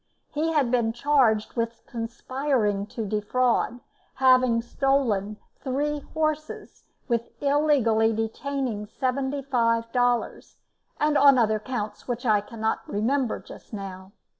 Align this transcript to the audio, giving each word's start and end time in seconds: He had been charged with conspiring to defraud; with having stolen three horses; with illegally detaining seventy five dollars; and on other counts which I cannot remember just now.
He 0.31 0.51
had 0.53 0.71
been 0.71 0.93
charged 0.93 1.53
with 1.53 1.83
conspiring 1.85 2.87
to 2.87 3.05
defraud; 3.05 3.73
with 3.73 3.81
having 4.15 4.63
stolen 4.63 5.37
three 5.63 5.99
horses; 5.99 6.85
with 7.07 7.29
illegally 7.39 8.11
detaining 8.11 8.87
seventy 8.87 9.43
five 9.43 9.91
dollars; 9.91 10.57
and 10.99 11.19
on 11.19 11.37
other 11.37 11.59
counts 11.59 12.07
which 12.07 12.25
I 12.25 12.41
cannot 12.41 12.79
remember 12.89 13.37
just 13.39 13.73
now. 13.73 14.11